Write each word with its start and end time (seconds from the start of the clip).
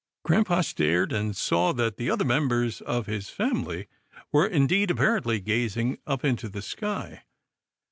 Grampa 0.23 0.63
stared, 0.63 1.11
and 1.13 1.37
saw 1.37 1.73
that 1.73 1.97
the 1.97 2.09
other 2.09 2.25
members 2.25 2.81
of 2.81 3.05
his 3.05 3.29
family 3.29 3.87
were 4.31 4.47
indeed 4.47 4.89
apparently 4.89 5.39
gazing 5.39 5.99
up 6.07 6.25
into 6.25 6.49
the 6.49 6.63
sky. 6.63 7.21